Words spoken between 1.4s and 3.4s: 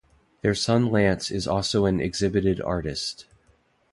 also an exhibited artist.